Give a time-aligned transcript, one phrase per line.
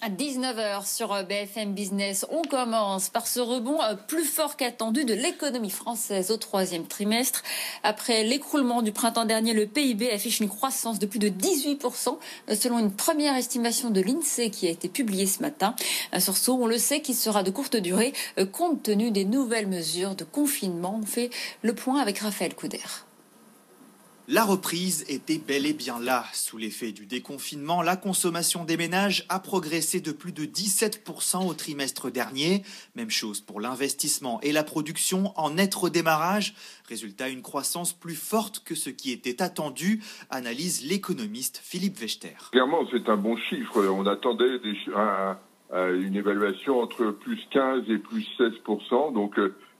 [0.00, 5.04] À 19h sur euh, BFM Business, on commence par ce rebond euh, plus fort qu'attendu
[5.04, 7.42] de l'économie française au troisième trimestre.
[7.82, 12.16] Après l'écroulement du printemps dernier, le PIB affiche une croissance de plus de 18%
[12.48, 15.74] euh, selon une première estimation de l'INSEE qui a été publiée ce matin.
[16.12, 18.12] Un sursaut, on le sait, qui sera de courte durée
[18.52, 21.00] compte tenu des nouvelles mesures de confinement.
[21.02, 21.30] On fait
[21.62, 22.78] le point avec Raphaël Couder.
[24.30, 26.22] La reprise était bel et bien là.
[26.34, 31.54] Sous l'effet du déconfinement, la consommation des ménages a progressé de plus de 17% au
[31.54, 32.62] trimestre dernier.
[32.94, 36.54] Même chose pour l'investissement et la production en net redémarrage.
[36.90, 42.50] Résultat, une croissance plus forte que ce qui était attendu, analyse l'économiste Philippe Wechter.
[42.52, 43.82] Clairement, c'est un bon chiffre.
[43.88, 44.60] On attendait
[45.72, 49.14] une évaluation entre plus 15 et plus 16%.
[49.14, 49.38] Donc,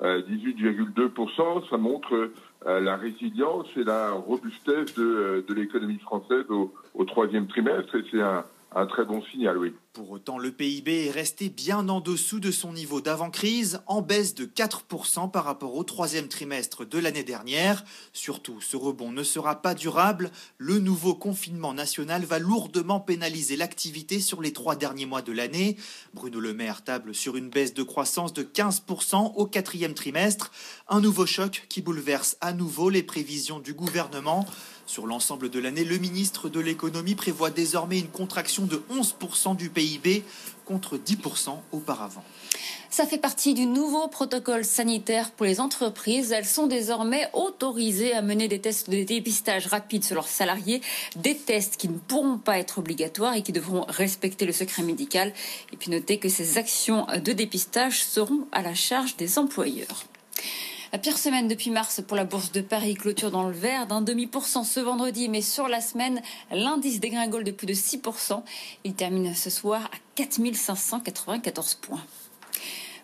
[0.00, 2.32] 18,2%, ça montre euh,
[2.66, 7.94] la résilience et la robustesse de, euh, de l'économie française au, au, troisième trimestre.
[7.96, 9.74] Et c'est un, un très bon signal, oui.
[9.92, 14.36] Pour autant, le PIB est resté bien en dessous de son niveau d'avant-crise, en baisse
[14.36, 17.84] de 4% par rapport au troisième trimestre de l'année dernière.
[18.12, 20.30] Surtout, ce rebond ne sera pas durable.
[20.58, 25.76] Le nouveau confinement national va lourdement pénaliser l'activité sur les trois derniers mois de l'année.
[26.14, 30.52] Bruno Le Maire table sur une baisse de croissance de 15% au quatrième trimestre.
[30.88, 34.46] Un nouveau choc qui bouleverse à nouveau les prévisions du gouvernement.
[34.90, 39.70] Sur l'ensemble de l'année, le ministre de l'économie prévoit désormais une contraction de 11% du
[39.70, 40.24] PIB
[40.64, 42.24] contre 10% auparavant.
[42.90, 46.32] Ça fait partie du nouveau protocole sanitaire pour les entreprises.
[46.32, 50.80] Elles sont désormais autorisées à mener des tests de dépistage rapide sur leurs salariés,
[51.14, 55.32] des tests qui ne pourront pas être obligatoires et qui devront respecter le secret médical.
[55.72, 60.09] Et puis notez que ces actions de dépistage seront à la charge des employeurs.
[60.92, 64.00] La pire semaine depuis mars pour la bourse de Paris, clôture dans le vert d'un
[64.00, 66.20] demi pour cent ce vendredi, mais sur la semaine,
[66.50, 68.42] l'indice dégringole de plus de 6%.
[68.82, 72.02] Il termine ce soir à 4594 points.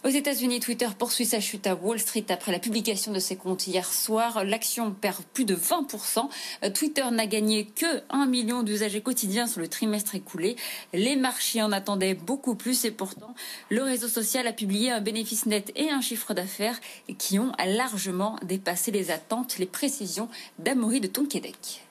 [0.07, 3.67] Aux États-Unis, Twitter poursuit sa chute à Wall Street après la publication de ses comptes
[3.67, 4.45] hier soir.
[4.45, 6.29] L'action perd plus de 20%.
[6.75, 10.55] Twitter n'a gagné que 1 million d'usagers quotidiens sur le trimestre écoulé.
[10.93, 13.35] Les marchés en attendaient beaucoup plus et pourtant,
[13.69, 16.81] le réseau social a publié un bénéfice net et un chiffre d'affaires
[17.19, 19.59] qui ont largement dépassé les attentes.
[19.59, 20.29] Les précisions
[20.61, 21.83] d'Amaury de Tonquédec.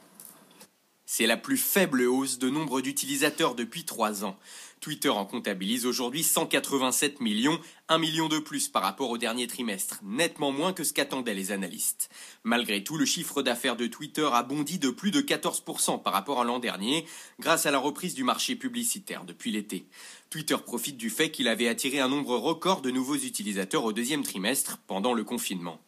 [1.07, 4.37] C'est la plus faible hausse de nombre d'utilisateurs depuis trois ans.
[4.81, 9.99] Twitter en comptabilise aujourd'hui 187 millions, un million de plus par rapport au dernier trimestre,
[10.03, 12.09] nettement moins que ce qu'attendaient les analystes.
[12.43, 16.41] Malgré tout, le chiffre d'affaires de Twitter a bondi de plus de 14% par rapport
[16.41, 17.05] à l'an dernier,
[17.39, 19.85] grâce à la reprise du marché publicitaire depuis l'été.
[20.29, 24.23] Twitter profite du fait qu'il avait attiré un nombre record de nouveaux utilisateurs au deuxième
[24.23, 25.79] trimestre, pendant le confinement.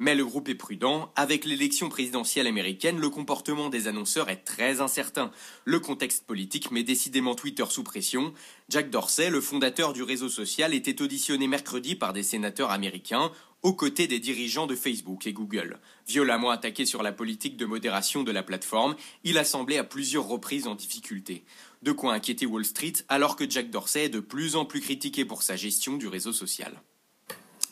[0.00, 1.12] Mais le groupe est prudent.
[1.16, 5.32] Avec l'élection présidentielle américaine, le comportement des annonceurs est très incertain.
[5.64, 8.32] Le contexte politique met décidément Twitter sous pression.
[8.68, 13.32] Jack Dorsey, le fondateur du réseau social, était auditionné mercredi par des sénateurs américains
[13.62, 15.80] aux côtés des dirigeants de Facebook et Google.
[16.06, 18.94] Violemment attaqué sur la politique de modération de la plateforme,
[19.24, 21.44] il a semblé à plusieurs reprises en difficulté.
[21.82, 25.24] De quoi inquiéter Wall Street alors que Jack Dorsey est de plus en plus critiqué
[25.24, 26.80] pour sa gestion du réseau social.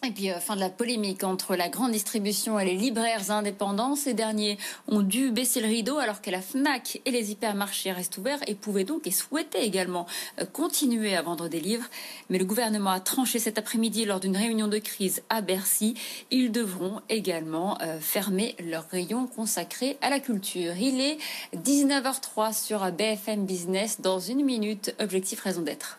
[0.04, 3.96] Et puis, euh, fin de la polémique entre la grande distribution et les libraires indépendants.
[3.96, 4.58] Ces derniers
[4.88, 8.54] ont dû baisser le rideau alors que la FNAC et les hypermarchés restent ouverts et
[8.54, 10.06] pouvaient donc et souhaitaient également
[10.40, 11.86] euh, continuer à vendre des livres.
[12.28, 15.94] Mais le gouvernement a tranché cet après-midi lors d'une réunion de crise à Bercy.
[16.30, 20.76] Ils devront également euh, fermer leurs rayons consacrés à la culture.
[20.76, 21.16] Il est
[21.56, 24.00] 19h03 sur BFM Business.
[24.00, 25.98] Dans une minute, objectif raison d'être.